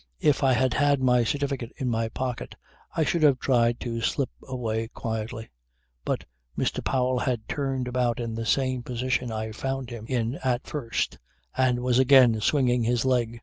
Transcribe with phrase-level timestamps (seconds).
[0.21, 2.55] If I had had my certificate in my pocket
[2.95, 5.51] I should have tried to slip away quietly;
[6.03, 6.25] but
[6.57, 6.83] Mr.
[6.83, 11.19] Powell had turned about into the same position I found him in at first
[11.55, 13.39] and was again swinging his leg.